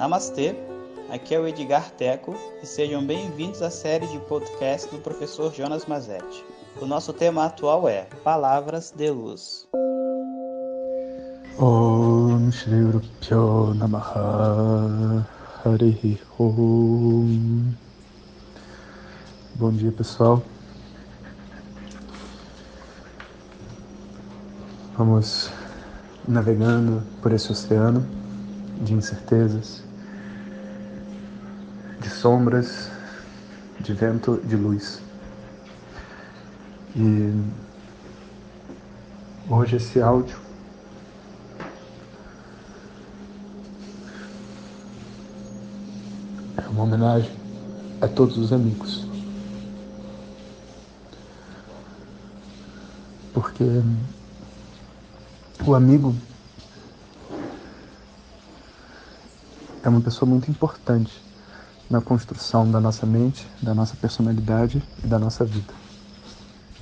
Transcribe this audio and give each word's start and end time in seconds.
Namastê, 0.00 0.56
aqui 1.10 1.34
é 1.34 1.38
o 1.38 1.46
Edgar 1.46 1.90
Teco 1.90 2.34
e 2.62 2.66
sejam 2.66 3.06
bem-vindos 3.06 3.60
à 3.60 3.68
série 3.68 4.06
de 4.06 4.18
podcast 4.20 4.90
do 4.90 4.96
professor 4.96 5.52
Jonas 5.52 5.84
Mazetti. 5.84 6.42
O 6.80 6.86
nosso 6.86 7.12
tema 7.12 7.44
atual 7.44 7.86
é 7.86 8.06
Palavras 8.24 8.94
de 8.96 9.10
Luz. 9.10 9.68
Om 11.58 12.50
Shri 12.50 12.82
Rupyo 12.82 13.74
Namaha. 13.74 15.28
Harihi 15.66 16.18
Om. 16.38 17.74
Bom 19.56 19.70
dia 19.72 19.92
pessoal. 19.92 20.42
Vamos 24.96 25.52
navegando 26.26 27.02
por 27.20 27.32
esse 27.32 27.52
oceano 27.52 28.02
de 28.80 28.94
incertezas, 28.94 29.89
de 32.10 32.16
sombras, 32.16 32.90
de 33.78 33.94
vento, 33.94 34.40
de 34.44 34.56
luz. 34.56 35.00
E 36.96 37.32
hoje 39.48 39.76
esse 39.76 40.02
áudio 40.02 40.36
é 46.56 46.68
uma 46.68 46.82
homenagem 46.82 47.30
a 48.00 48.08
todos 48.08 48.36
os 48.36 48.52
amigos. 48.52 49.06
Porque 53.32 53.64
o 55.64 55.74
amigo 55.76 56.14
é 59.84 59.88
uma 59.88 60.00
pessoa 60.00 60.28
muito 60.28 60.50
importante 60.50 61.29
na 61.90 62.00
construção 62.00 62.70
da 62.70 62.80
nossa 62.80 63.04
mente, 63.04 63.44
da 63.60 63.74
nossa 63.74 63.96
personalidade 63.96 64.80
e 65.02 65.06
da 65.08 65.18
nossa 65.18 65.44
vida. 65.44 65.74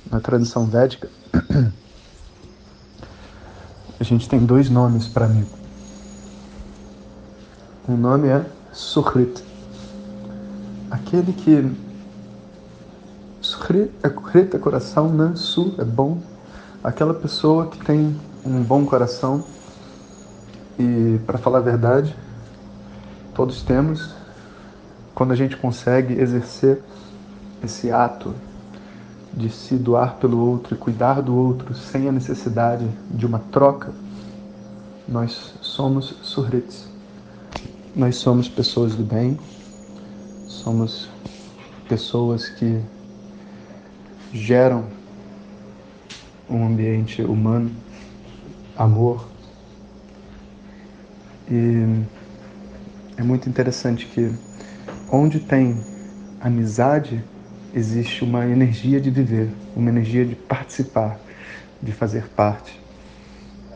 Na 0.09 0.19
tradição 0.19 0.67
védica, 0.67 1.09
a 3.99 4.03
gente 4.03 4.29
tem 4.29 4.45
dois 4.45 4.69
nomes 4.69 5.07
para 5.07 5.25
amigo. 5.25 5.49
Um 7.87 7.97
nome 7.97 8.27
é 8.27 8.45
Suhrit, 8.71 9.43
aquele 10.91 11.33
que 11.33 11.75
Suhrit 13.41 13.91
é, 14.03 14.07
é 14.55 14.59
coração, 14.59 15.09
né? 15.09 15.31
Su 15.35 15.73
é 15.79 15.83
bom, 15.83 16.21
aquela 16.83 17.15
pessoa 17.15 17.65
que 17.67 17.83
tem 17.83 18.15
um 18.45 18.61
bom 18.61 18.85
coração 18.85 19.43
e, 20.77 21.19
para 21.25 21.37
falar 21.37 21.57
a 21.57 21.61
verdade, 21.61 22.15
todos 23.33 23.63
temos, 23.63 24.18
quando 25.19 25.33
a 25.33 25.35
gente 25.35 25.57
consegue 25.57 26.13
exercer 26.13 26.81
esse 27.61 27.91
ato 27.91 28.33
de 29.33 29.49
se 29.49 29.75
doar 29.75 30.15
pelo 30.15 30.39
outro 30.39 30.75
e 30.75 30.77
cuidar 30.77 31.21
do 31.21 31.35
outro 31.35 31.75
sem 31.75 32.07
a 32.07 32.11
necessidade 32.11 32.87
de 33.11 33.25
uma 33.25 33.39
troca, 33.51 33.91
nós 35.05 35.55
somos 35.59 36.15
surretes. 36.21 36.87
Nós 37.93 38.15
somos 38.15 38.47
pessoas 38.47 38.95
do 38.95 39.03
bem, 39.03 39.37
somos 40.47 41.09
pessoas 41.89 42.47
que 42.47 42.81
geram 44.31 44.85
um 46.49 46.65
ambiente 46.65 47.21
humano, 47.23 47.69
amor. 48.77 49.27
E 51.51 52.05
é 53.17 53.21
muito 53.21 53.49
interessante 53.49 54.05
que 54.05 54.33
onde 55.11 55.39
tem 55.39 55.77
amizade, 56.39 57.23
existe 57.73 58.23
uma 58.23 58.45
energia 58.45 58.99
de 58.99 59.09
viver, 59.09 59.49
uma 59.75 59.89
energia 59.89 60.25
de 60.25 60.35
participar, 60.35 61.19
de 61.81 61.91
fazer 61.91 62.27
parte. 62.29 62.79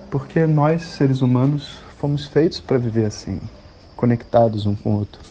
Porque 0.10 0.46
nós, 0.46 0.84
seres 0.84 1.22
humanos, 1.22 1.80
fomos 1.98 2.26
feitos 2.26 2.60
para 2.60 2.78
viver 2.78 3.06
assim, 3.06 3.40
conectados 3.96 4.66
um 4.66 4.76
com 4.76 4.94
o 4.94 5.00
outro. 5.00 5.22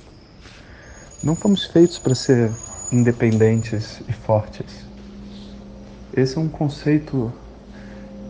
Não 1.23 1.37
fomos 1.37 1.65
feitos 1.65 1.99
para 1.99 2.15
ser 2.15 2.51
independentes 2.91 4.03
e 4.09 4.13
fortes. 4.13 4.85
Esse 6.15 6.37
é 6.37 6.41
um 6.41 6.49
conceito 6.49 7.33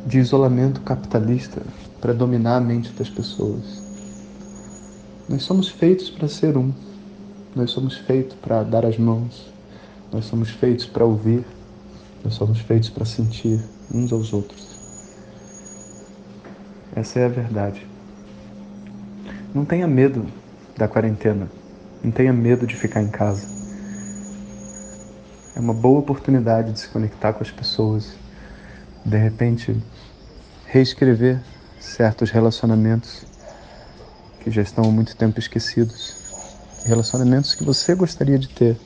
de 0.07 0.19
isolamento 0.19 0.81
capitalista 0.83 1.63
para 2.01 2.13
dominar 2.13 2.57
a 2.57 2.61
mente 2.61 2.93
das 2.93 3.09
pessoas. 3.09 3.83
Nós 5.29 5.43
somos 5.43 5.69
feitos 5.69 6.11
para 6.11 6.29
ser 6.29 6.57
um. 6.57 6.73
Nós 7.55 7.71
somos 7.71 7.99
feitos 7.99 8.35
para 8.41 8.63
dar 8.63 8.87
as 8.87 8.97
mãos. 8.97 9.53
Nós 10.11 10.25
somos 10.25 10.49
feitos 10.49 10.87
para 10.87 11.05
ouvir. 11.05 11.45
Nós 12.25 12.35
somos 12.35 12.61
feitos 12.61 12.89
para 12.89 13.05
sentir 13.05 13.61
uns 13.93 14.11
aos 14.11 14.33
outros. 14.33 14.69
Essa 16.97 17.21
é 17.21 17.25
a 17.27 17.29
verdade. 17.29 17.87
Não 19.55 19.67
tenha 19.67 19.87
medo 19.87 20.27
da 20.79 20.89
quarentena. 20.89 21.47
Não 22.03 22.11
tenha 22.11 22.33
medo 22.33 22.67
de 22.67 22.75
ficar 22.75 23.03
em 23.03 23.09
casa. 23.09 23.47
É 25.55 25.61
uma 25.61 25.75
boa 25.75 25.99
oportunidade 25.99 26.73
de 26.73 26.81
se 26.81 26.89
conectar 26.89 27.35
com 27.35 27.43
as 27.43 27.51
pessoas. 27.51 28.15
De 29.05 29.19
repente, 29.19 29.77
reescrever 30.67 31.39
certos 31.79 32.31
relacionamentos 32.31 33.27
que 34.41 34.51
já 34.51 34.63
estão 34.63 34.85
há 34.85 34.89
muito 34.89 35.15
tempo 35.15 35.39
esquecidos. 35.39 36.22
Relacionamentos 36.85 37.55
que 37.55 37.63
você 37.63 37.95
gostaria 37.95 38.37
de 38.37 38.49
ter, 38.49 38.77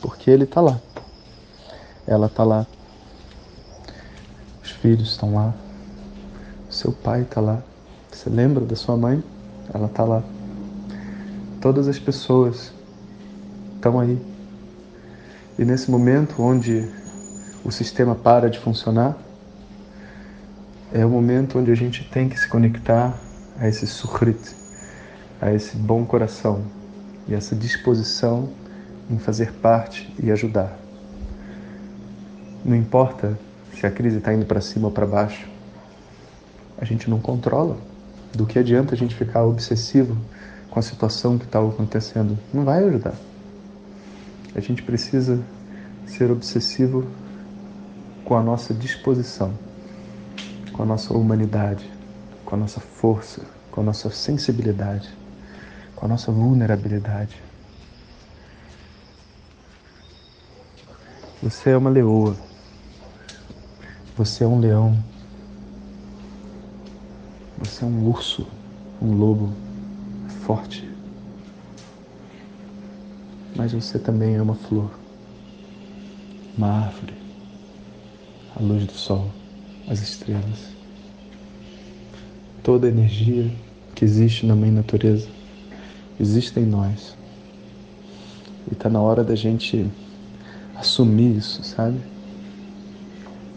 porque 0.00 0.30
ele 0.30 0.44
está 0.44 0.62
lá. 0.62 0.80
Ela 2.06 2.26
está 2.26 2.42
lá. 2.42 2.66
Os 4.64 4.70
filhos 4.70 5.10
estão 5.10 5.34
lá. 5.34 5.52
Seu 6.70 6.90
pai 6.90 7.20
está 7.20 7.38
lá. 7.38 7.62
Você 8.10 8.30
lembra 8.30 8.64
da 8.64 8.74
sua 8.74 8.96
mãe? 8.96 9.22
Ela 9.74 9.88
está 9.88 10.04
lá. 10.04 10.22
Todas 11.60 11.86
as 11.86 11.98
pessoas 11.98 12.72
estão 13.74 14.00
aí. 14.00 14.18
E 15.58 15.66
nesse 15.66 15.90
momento 15.90 16.42
onde 16.42 16.90
o 17.62 17.70
sistema 17.70 18.14
para 18.14 18.48
de 18.48 18.58
funcionar, 18.58 19.18
é 20.90 21.04
o 21.04 21.10
momento 21.10 21.58
onde 21.58 21.70
a 21.70 21.74
gente 21.74 22.08
tem 22.08 22.30
que 22.30 22.40
se 22.40 22.48
conectar 22.48 23.14
a 23.58 23.68
esse 23.68 23.86
suhrit, 23.86 24.56
a 25.42 25.52
esse 25.52 25.76
bom 25.76 26.06
coração 26.06 26.81
e 27.28 27.34
essa 27.34 27.54
disposição 27.54 28.48
em 29.10 29.18
fazer 29.18 29.52
parte 29.52 30.12
e 30.22 30.30
ajudar. 30.30 30.78
Não 32.64 32.76
importa 32.76 33.38
se 33.74 33.86
a 33.86 33.90
crise 33.90 34.18
está 34.18 34.32
indo 34.32 34.46
para 34.46 34.60
cima 34.60 34.86
ou 34.86 34.92
para 34.92 35.06
baixo, 35.06 35.48
a 36.78 36.84
gente 36.84 37.08
não 37.10 37.20
controla. 37.20 37.76
Do 38.32 38.46
que 38.46 38.58
adianta 38.58 38.94
a 38.94 38.96
gente 38.96 39.14
ficar 39.14 39.44
obsessivo 39.44 40.16
com 40.70 40.78
a 40.78 40.82
situação 40.82 41.38
que 41.38 41.44
está 41.44 41.58
acontecendo? 41.60 42.38
Não 42.52 42.64
vai 42.64 42.82
ajudar. 42.84 43.14
A 44.54 44.60
gente 44.60 44.82
precisa 44.82 45.40
ser 46.06 46.30
obsessivo 46.30 47.06
com 48.24 48.36
a 48.36 48.42
nossa 48.42 48.72
disposição, 48.72 49.52
com 50.72 50.82
a 50.82 50.86
nossa 50.86 51.12
humanidade, 51.12 51.90
com 52.44 52.54
a 52.54 52.58
nossa 52.58 52.80
força, 52.80 53.42
com 53.70 53.80
a 53.80 53.84
nossa 53.84 54.10
sensibilidade, 54.10 55.10
com 56.02 56.06
a 56.06 56.08
nossa 56.08 56.32
vulnerabilidade. 56.32 57.40
Você 61.40 61.70
é 61.70 61.76
uma 61.76 61.90
leoa. 61.90 62.36
Você 64.16 64.42
é 64.42 64.46
um 64.48 64.58
leão. 64.58 65.00
Você 67.58 67.84
é 67.84 67.86
um 67.86 68.08
urso, 68.08 68.48
um 69.00 69.14
lobo 69.14 69.52
forte. 70.44 70.90
Mas 73.54 73.72
você 73.72 73.96
também 73.96 74.34
é 74.34 74.42
uma 74.42 74.56
flor, 74.56 74.90
uma 76.58 76.86
árvore, 76.86 77.14
a 78.56 78.60
luz 78.60 78.86
do 78.86 78.92
sol, 78.94 79.30
as 79.86 80.00
estrelas 80.00 80.72
toda 82.64 82.88
a 82.88 82.90
energia 82.90 83.52
que 83.94 84.04
existe 84.04 84.46
na 84.46 84.54
Mãe 84.56 84.70
Natureza 84.70 85.41
existe 86.18 86.58
em 86.58 86.66
nós. 86.66 87.16
E 88.70 88.74
está 88.74 88.88
na 88.88 89.00
hora 89.00 89.24
da 89.24 89.34
gente 89.34 89.90
assumir 90.76 91.36
isso, 91.36 91.62
sabe? 91.62 92.00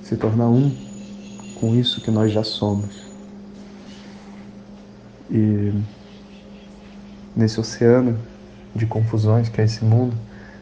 Se 0.03 0.15
tornar 0.15 0.47
um 0.49 0.71
com 1.59 1.75
isso 1.75 2.01
que 2.01 2.11
nós 2.11 2.31
já 2.31 2.43
somos. 2.43 3.05
E 5.29 5.73
nesse 7.35 7.59
oceano 7.59 8.17
de 8.75 8.85
confusões 8.85 9.49
que 9.49 9.61
é 9.61 9.63
esse 9.63 9.83
mundo, 9.83 10.15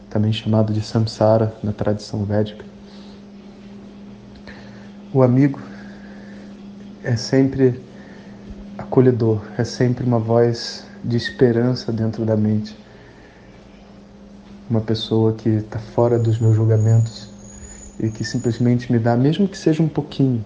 também 0.09 0.31
chamado 0.31 0.71
de 0.71 0.81
samsara 0.81 1.53
na 1.63 1.73
tradição 1.73 2.23
védica, 2.23 2.63
o 5.13 5.21
amigo 5.21 5.59
é 7.03 7.15
sempre 7.15 7.81
acolhedor, 8.77 9.41
é 9.57 9.63
sempre 9.63 10.05
uma 10.05 10.19
voz 10.19 10.87
de 11.03 11.17
esperança 11.17 11.91
dentro 11.91 12.25
da 12.25 12.38
mente. 12.38 12.77
Uma 14.69 14.81
pessoa 14.81 15.33
que 15.33 15.50
está 15.50 15.79
fora 15.79 16.17
dos 16.17 16.39
meus 16.39 16.55
julgamentos 16.55 17.29
e 18.00 18.09
que 18.09 18.23
simplesmente 18.23 18.91
me 18.91 18.97
dá, 18.97 19.15
mesmo 19.17 19.47
que 19.47 19.57
seja 19.57 19.83
um 19.83 19.88
pouquinho, 19.88 20.44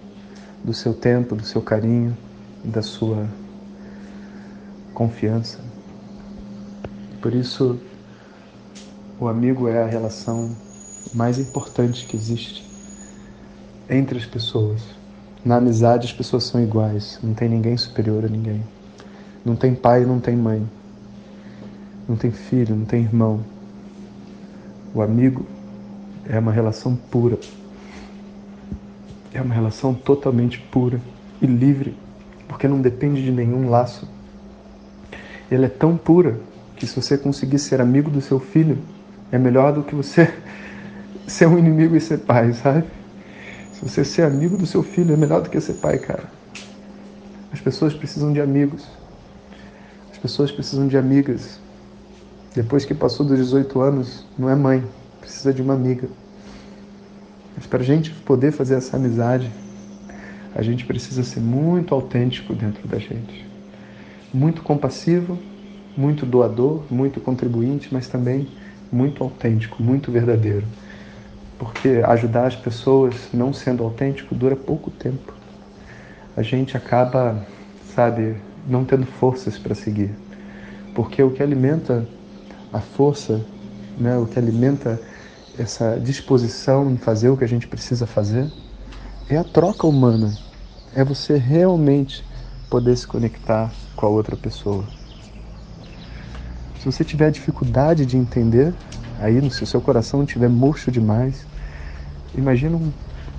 do 0.64 0.74
seu 0.74 0.92
tempo, 0.92 1.36
do 1.36 1.44
seu 1.44 1.62
carinho, 1.62 2.16
da 2.64 2.82
sua 2.82 3.26
confiança. 4.92 5.60
Por 7.22 7.32
isso, 7.32 7.78
o 9.20 9.28
amigo 9.28 9.68
é 9.68 9.82
a 9.82 9.86
relação 9.86 10.54
mais 11.14 11.38
importante 11.38 12.06
que 12.06 12.16
existe 12.16 12.68
entre 13.88 14.18
as 14.18 14.26
pessoas. 14.26 14.82
Na 15.44 15.56
amizade, 15.56 16.06
as 16.06 16.12
pessoas 16.12 16.44
são 16.44 16.62
iguais, 16.62 17.18
não 17.22 17.32
tem 17.32 17.48
ninguém 17.48 17.76
superior 17.76 18.24
a 18.24 18.28
ninguém. 18.28 18.62
Não 19.48 19.56
tem 19.56 19.74
pai, 19.74 20.04
não 20.04 20.20
tem 20.20 20.36
mãe. 20.36 20.62
Não 22.06 22.16
tem 22.16 22.30
filho, 22.30 22.76
não 22.76 22.84
tem 22.84 23.02
irmão. 23.02 23.40
O 24.94 25.00
amigo 25.00 25.46
é 26.28 26.38
uma 26.38 26.52
relação 26.52 26.94
pura. 26.94 27.38
É 29.32 29.40
uma 29.40 29.54
relação 29.54 29.94
totalmente 29.94 30.58
pura 30.58 31.00
e 31.40 31.46
livre, 31.46 31.96
porque 32.46 32.68
não 32.68 32.82
depende 32.82 33.24
de 33.24 33.30
nenhum 33.30 33.70
laço. 33.70 34.06
Ele 35.50 35.64
é 35.64 35.68
tão 35.70 35.96
pura 35.96 36.38
que 36.76 36.86
se 36.86 36.94
você 36.94 37.16
conseguir 37.16 37.58
ser 37.58 37.80
amigo 37.80 38.10
do 38.10 38.20
seu 38.20 38.38
filho, 38.38 38.78
é 39.32 39.38
melhor 39.38 39.72
do 39.72 39.82
que 39.82 39.94
você 39.94 40.30
ser 41.26 41.48
um 41.48 41.58
inimigo 41.58 41.96
e 41.96 42.00
ser 42.02 42.18
pai, 42.18 42.52
sabe? 42.52 42.84
Se 43.72 43.82
você 43.82 44.04
ser 44.04 44.24
amigo 44.24 44.58
do 44.58 44.66
seu 44.66 44.82
filho, 44.82 45.14
é 45.14 45.16
melhor 45.16 45.40
do 45.40 45.48
que 45.48 45.58
ser 45.58 45.74
pai, 45.74 45.96
cara. 45.96 46.24
As 47.50 47.62
pessoas 47.62 47.94
precisam 47.94 48.30
de 48.30 48.42
amigos. 48.42 48.86
As 50.18 50.22
pessoas 50.22 50.50
precisam 50.50 50.88
de 50.88 50.98
amigas. 50.98 51.60
Depois 52.52 52.84
que 52.84 52.92
passou 52.92 53.24
dos 53.24 53.38
18 53.38 53.80
anos, 53.80 54.26
não 54.36 54.50
é 54.50 54.56
mãe, 54.56 54.84
precisa 55.20 55.54
de 55.54 55.62
uma 55.62 55.74
amiga. 55.74 56.08
Mas 57.56 57.66
para 57.66 57.78
a 57.78 57.84
gente 57.84 58.10
poder 58.10 58.50
fazer 58.50 58.74
essa 58.74 58.96
amizade, 58.96 59.48
a 60.56 60.60
gente 60.60 60.84
precisa 60.84 61.22
ser 61.22 61.38
muito 61.38 61.94
autêntico 61.94 62.52
dentro 62.52 62.88
da 62.88 62.98
gente. 62.98 63.46
Muito 64.34 64.60
compassivo, 64.62 65.38
muito 65.96 66.26
doador, 66.26 66.82
muito 66.90 67.20
contribuinte, 67.20 67.88
mas 67.92 68.08
também 68.08 68.48
muito 68.90 69.22
autêntico, 69.22 69.80
muito 69.80 70.10
verdadeiro. 70.10 70.66
Porque 71.60 72.02
ajudar 72.04 72.48
as 72.48 72.56
pessoas 72.56 73.14
não 73.32 73.52
sendo 73.52 73.84
autêntico 73.84 74.34
dura 74.34 74.56
pouco 74.56 74.90
tempo. 74.90 75.32
A 76.36 76.42
gente 76.42 76.76
acaba, 76.76 77.46
sabe, 77.94 78.47
não 78.68 78.84
tendo 78.84 79.06
forças 79.06 79.58
para 79.58 79.74
seguir. 79.74 80.10
Porque 80.94 81.22
o 81.22 81.30
que 81.30 81.42
alimenta 81.42 82.06
a 82.72 82.80
força, 82.80 83.40
né, 83.96 84.16
o 84.18 84.26
que 84.26 84.38
alimenta 84.38 85.00
essa 85.58 85.98
disposição 85.98 86.90
em 86.90 86.96
fazer 86.96 87.30
o 87.30 87.36
que 87.36 87.44
a 87.44 87.48
gente 87.48 87.66
precisa 87.66 88.06
fazer, 88.06 88.46
é 89.28 89.36
a 89.36 89.44
troca 89.44 89.86
humana. 89.86 90.36
É 90.94 91.02
você 91.02 91.36
realmente 91.36 92.24
poder 92.70 92.96
se 92.96 93.06
conectar 93.06 93.72
com 93.96 94.06
a 94.06 94.08
outra 94.08 94.36
pessoa. 94.36 94.84
Se 96.78 96.84
você 96.86 97.04
tiver 97.04 97.30
dificuldade 97.30 98.06
de 98.06 98.16
entender, 98.16 98.72
aí 99.20 99.50
se 99.50 99.64
o 99.64 99.66
seu 99.66 99.80
coração 99.80 100.22
estiver 100.22 100.48
murcho 100.48 100.90
demais, 100.90 101.46
imagina 102.36 102.76
um 102.76 102.92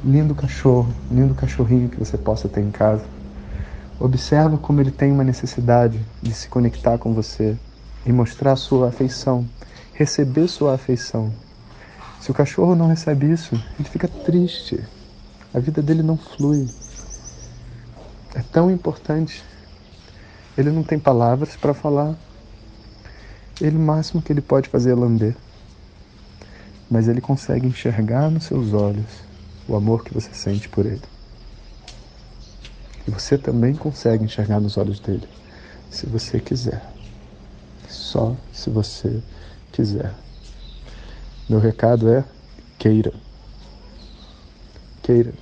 lindo 0.04 0.36
cachorro, 0.36 0.94
um 1.10 1.16
lindo 1.16 1.34
cachorrinho 1.34 1.90
que 1.90 1.98
você 1.98 2.18
possa 2.18 2.48
ter 2.50 2.62
em 2.62 2.72
casa. 2.72 3.19
Observa 4.00 4.57
como 4.57 4.80
ele 4.80 4.92
tem 4.92 5.12
uma 5.12 5.24
necessidade 5.24 6.00
de 6.22 6.34
se 6.34 6.48
conectar 6.48 6.98
com 6.98 7.13
você 7.13 7.57
e 8.06 8.13
mostrar 8.13 8.56
sua 8.56 8.88
afeição, 8.88 9.46
receber 9.94 10.48
sua 10.48 10.75
afeição. 10.75 11.34
Se 12.22 12.31
o 12.31 12.34
cachorro 12.34 12.75
não 12.75 12.88
recebe 12.88 13.30
isso, 13.30 13.56
ele 13.78 13.90
fica 13.90 14.07
triste. 14.07 14.81
A 15.54 15.60
vida 15.60 15.81
dele 15.81 16.01
não 16.01 16.16
flui. 16.16 16.68
É 18.34 18.42
tão 18.42 18.72
importante. 18.72 19.44
Ele 20.57 20.72
não 20.72 20.84
tem 20.84 20.98
palavras 20.98 21.56
para 21.57 21.74
falar, 21.74 22.16
ele, 23.62 23.75
o 23.75 23.81
máximo 23.81 24.22
que 24.22 24.31
ele 24.31 24.42
pode 24.42 24.69
fazer 24.69 24.92
é 24.92 24.95
lamber. 24.95 25.36
Mas 26.90 27.10
ele 27.10 27.19
consegue 27.19 27.68
enxergar 27.68 28.30
nos 28.31 28.45
seus 28.45 28.74
olhos 28.74 29.06
o 29.68 29.75
amor 29.75 30.06
que 30.06 30.13
você 30.13 30.34
sente 30.34 30.69
por 30.69 30.86
ele. 30.86 31.02
Você 33.09 33.38
também 33.38 33.73
consegue 33.73 34.23
enxergar 34.23 34.59
nos 34.59 34.77
olhos 34.77 35.00
dele, 35.00 35.27
se 35.89 36.06
você 36.06 36.39
quiser. 36.39 36.81
Só 37.88 38.35
se 38.53 38.69
você 38.69 39.21
quiser. 39.71 40.13
Meu 41.50 41.59
recado 41.59 42.09
é: 42.09 42.23
queira. 42.77 43.11
Queira. 45.01 45.33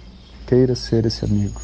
Queira 0.46 0.76
ser 0.76 1.06
esse 1.06 1.26
amigo. 1.26 1.60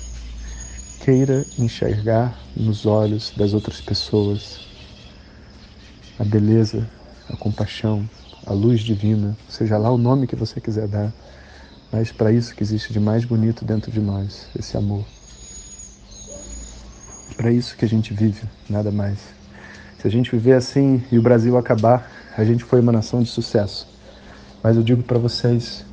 Queira 1.00 1.46
enxergar 1.58 2.38
nos 2.56 2.86
olhos 2.86 3.32
das 3.36 3.54
outras 3.54 3.80
pessoas 3.80 4.60
a 6.20 6.24
beleza, 6.24 6.88
a 7.30 7.36
compaixão, 7.36 8.08
a 8.46 8.54
luz 8.54 8.82
divina, 8.82 9.36
seja 9.50 9.78
lá 9.78 9.90
o 9.90 9.98
nome 9.98 10.28
que 10.28 10.36
você 10.36 10.62
quiser 10.62 10.88
dar, 10.88 11.12
mas 11.92 12.12
para 12.12 12.32
isso 12.32 12.56
que 12.56 12.64
existe 12.64 12.94
de 12.94 13.00
mais 13.00 13.26
bonito 13.26 13.66
dentro 13.66 13.92
de 13.92 14.00
nós, 14.00 14.48
esse 14.58 14.78
amor. 14.78 15.06
Para 17.44 17.52
isso 17.52 17.76
que 17.76 17.84
a 17.84 17.90
gente 17.90 18.14
vive, 18.14 18.42
nada 18.70 18.90
mais. 18.90 19.20
Se 20.00 20.08
a 20.08 20.10
gente 20.10 20.32
viver 20.32 20.54
assim 20.54 21.04
e 21.12 21.20
o 21.20 21.22
Brasil 21.22 21.58
acabar, 21.58 22.10
a 22.38 22.46
gente 22.46 22.64
foi 22.64 22.80
uma 22.80 22.94
nação 22.94 23.22
de 23.22 23.30
sucesso. 23.30 23.86
Mas 24.64 24.78
eu 24.78 24.82
digo 24.82 25.04
para 25.04 25.20
vocês 25.20 25.86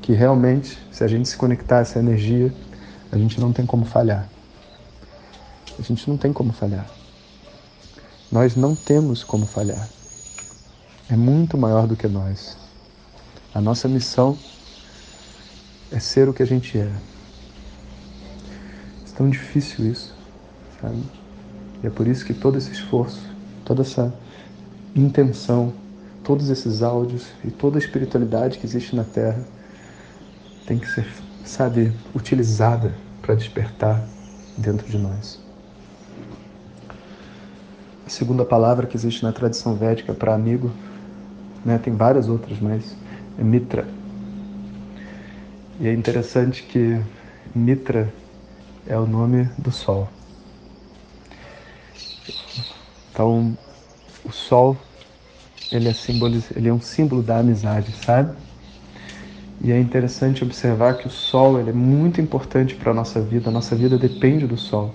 que 0.00 0.14
realmente, 0.14 0.78
se 0.90 1.04
a 1.04 1.06
gente 1.06 1.28
se 1.28 1.36
conectar 1.36 1.76
a 1.76 1.80
essa 1.80 1.98
energia, 1.98 2.50
a 3.12 3.18
gente 3.18 3.38
não 3.38 3.52
tem 3.52 3.66
como 3.66 3.84
falhar. 3.84 4.26
A 5.78 5.82
gente 5.82 6.08
não 6.08 6.16
tem 6.16 6.32
como 6.32 6.54
falhar. 6.54 6.86
Nós 8.32 8.56
não 8.56 8.74
temos 8.74 9.22
como 9.22 9.44
falhar. 9.44 9.86
É 11.10 11.16
muito 11.16 11.58
maior 11.58 11.86
do 11.86 11.96
que 11.96 12.08
nós. 12.08 12.56
A 13.54 13.60
nossa 13.60 13.86
missão 13.88 14.38
é 15.92 16.00
ser 16.00 16.30
o 16.30 16.32
que 16.32 16.42
a 16.42 16.46
gente 16.46 16.78
é. 16.78 16.90
É 19.06 19.12
tão 19.14 19.28
difícil 19.28 19.86
isso, 19.86 20.13
sabe? 20.84 21.02
E 21.82 21.86
é 21.86 21.90
por 21.90 22.06
isso 22.06 22.24
que 22.24 22.34
todo 22.34 22.58
esse 22.58 22.70
esforço, 22.72 23.22
toda 23.64 23.82
essa 23.82 24.12
intenção, 24.94 25.72
todos 26.22 26.50
esses 26.50 26.82
áudios 26.82 27.26
e 27.44 27.50
toda 27.50 27.78
a 27.78 27.80
espiritualidade 27.80 28.58
que 28.58 28.66
existe 28.66 28.94
na 28.94 29.04
Terra 29.04 29.42
tem 30.66 30.78
que 30.78 30.86
ser, 30.88 31.06
sabe, 31.44 31.92
utilizada 32.14 32.94
para 33.20 33.34
despertar 33.34 34.06
dentro 34.56 34.86
de 34.88 34.98
nós. 34.98 35.42
A 38.06 38.10
segunda 38.10 38.44
palavra 38.44 38.86
que 38.86 38.96
existe 38.96 39.22
na 39.22 39.32
tradição 39.32 39.74
védica 39.74 40.12
para 40.12 40.34
amigo, 40.34 40.70
né, 41.64 41.78
tem 41.78 41.94
várias 41.94 42.28
outras, 42.28 42.58
mas 42.60 42.96
é 43.38 43.42
Mitra. 43.42 43.86
E 45.80 45.88
é 45.88 45.92
interessante 45.92 46.62
que 46.62 47.00
Mitra 47.54 48.12
é 48.86 48.96
o 48.98 49.06
nome 49.06 49.48
do 49.58 49.72
Sol. 49.72 50.08
Então, 53.14 53.56
o 54.24 54.32
Sol 54.32 54.76
ele 55.70 55.88
é, 55.88 55.92
simboliz... 55.92 56.50
ele 56.54 56.68
é 56.68 56.72
um 56.72 56.80
símbolo 56.80 57.22
da 57.22 57.38
amizade, 57.38 57.92
sabe? 57.92 58.36
E 59.62 59.70
é 59.70 59.78
interessante 59.78 60.42
observar 60.42 60.98
que 60.98 61.06
o 61.06 61.10
Sol 61.10 61.60
ele 61.60 61.70
é 61.70 61.72
muito 61.72 62.20
importante 62.20 62.74
para 62.74 62.90
a 62.90 62.94
nossa 62.94 63.20
vida. 63.20 63.48
A 63.50 63.52
nossa 63.52 63.76
vida 63.76 63.96
depende 63.96 64.48
do 64.48 64.56
Sol. 64.56 64.92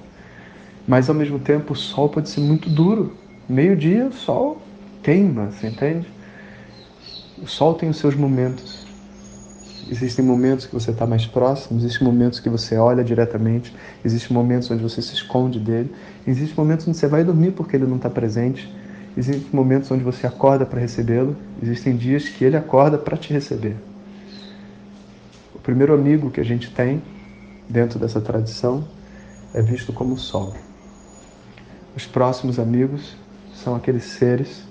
Mas 0.90 1.08
ao 1.08 1.14
mesmo 1.16 1.38
tempo 1.38 1.74
o 1.74 1.76
sol 1.76 2.10
pode 2.10 2.30
ser 2.30 2.42
muito 2.42 2.68
duro. 2.68 3.16
Meio-dia 3.48 4.08
o 4.08 4.12
sol 4.12 4.60
queima, 5.04 5.52
você 5.52 5.68
entende? 5.68 6.08
O 7.38 7.46
sol 7.46 7.76
tem 7.76 7.88
os 7.90 7.98
seus 7.98 8.16
momentos. 8.16 8.89
Existem 9.92 10.24
momentos 10.24 10.68
que 10.68 10.74
você 10.74 10.92
está 10.92 11.08
mais 11.08 11.26
próximo, 11.26 11.80
existem 11.80 12.06
momentos 12.06 12.40
que 12.40 12.48
você 12.48 12.78
olha 12.78 13.04
diretamente, 13.04 13.76
existem 14.06 14.38
momentos 14.38 14.70
onde 14.70 14.84
você 14.84 15.02
se 15.02 15.16
esconde 15.16 15.60
dele, 15.60 15.92
existem 16.28 16.56
momentos 16.56 16.88
onde 16.88 16.96
você 16.96 17.08
vai 17.08 17.24
dormir 17.24 17.54
porque 17.54 17.76
ele 17.76 17.88
não 17.88 17.96
está 17.96 18.08
presente, 18.08 18.72
existem 19.18 19.48
momentos 19.52 19.90
onde 19.90 20.04
você 20.04 20.28
acorda 20.28 20.64
para 20.64 20.80
recebê-lo, 20.80 21.36
existem 21.64 21.98
dias 21.98 22.30
que 22.30 22.46
ele 22.46 22.56
acorda 22.56 23.00
para 23.00 23.18
te 23.18 23.34
receber. 23.34 23.76
O 25.56 25.60
primeiro 25.60 25.92
amigo 25.92 26.30
que 26.30 26.40
a 26.40 26.46
gente 26.46 26.70
tem 26.70 27.02
dentro 27.68 27.98
dessa 27.98 28.22
tradição 28.22 28.88
é 29.56 29.62
visto 29.64 29.92
como 29.92 30.14
o 30.14 30.18
sol. 30.20 30.54
Os 31.96 32.06
próximos 32.06 32.60
amigos 32.60 33.18
são 33.56 33.76
aqueles 33.76 34.04
seres, 34.04 34.62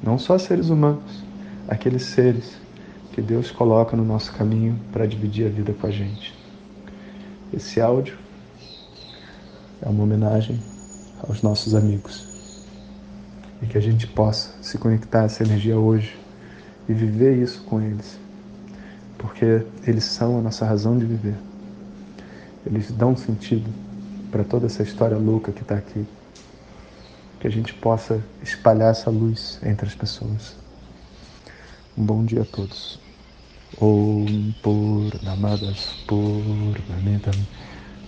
não 0.00 0.16
só 0.16 0.38
seres 0.38 0.68
humanos, 0.70 1.24
aqueles 1.68 2.04
seres 2.04 2.60
que 3.12 3.20
Deus 3.20 3.50
coloca 3.50 3.96
no 3.96 4.04
nosso 4.04 4.32
caminho 4.32 4.78
para 4.92 5.06
dividir 5.06 5.46
a 5.46 5.50
vida 5.50 5.72
com 5.72 5.86
a 5.86 5.90
gente. 5.90 6.34
Esse 7.52 7.80
áudio 7.80 8.16
é 9.82 9.88
uma 9.88 10.04
homenagem 10.04 10.60
aos 11.26 11.42
nossos 11.42 11.74
amigos. 11.74 12.28
e 13.62 13.66
que 13.66 13.76
a 13.76 13.80
gente 13.80 14.06
possa 14.06 14.54
se 14.62 14.78
conectar 14.78 15.20
a 15.20 15.24
essa 15.24 15.42
energia 15.42 15.78
hoje 15.78 16.18
e 16.88 16.94
viver 16.94 17.36
isso 17.36 17.62
com 17.64 17.78
eles, 17.78 18.18
porque 19.18 19.66
eles 19.86 20.04
são 20.04 20.38
a 20.38 20.40
nossa 20.40 20.64
razão 20.64 20.96
de 20.96 21.04
viver. 21.04 21.36
Eles 22.64 22.90
dão 22.90 23.14
sentido 23.14 23.68
para 24.30 24.44
toda 24.44 24.64
essa 24.66 24.82
história 24.82 25.16
louca 25.16 25.52
que 25.52 25.60
está 25.60 25.74
aqui. 25.74 26.06
Que 27.38 27.46
a 27.46 27.50
gente 27.50 27.74
possa 27.74 28.22
espalhar 28.42 28.90
essa 28.90 29.10
luz 29.10 29.58
entre 29.62 29.86
as 29.86 29.94
pessoas. 29.94 30.59
Um 32.00 32.06
bom 32.06 32.24
dia 32.24 32.40
a 32.40 32.44
todos. 32.46 32.98
Om 33.78 34.54
Purnamadas 34.62 35.92
Purnamidam 36.08 37.46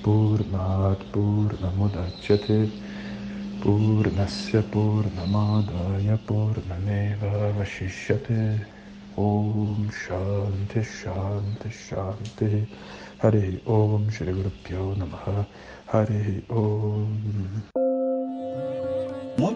Purnat 0.03 1.05
Purnamudachyate 1.13 2.73
Purnasya 3.61 4.63
Purnamadaya 4.73 6.17
Purnameva 6.27 7.53
Vashishyate 7.53 8.67
Om 9.15 9.91
Shanti 9.93 10.81
Shanti 10.81 11.69
Shanti 11.69 12.67
Hare 13.19 13.61
Om 13.67 14.11
Shri 14.11 14.33
Guru 14.33 14.51
Namaha 14.97 15.45
Hare 15.93 16.43
Om 16.49 17.32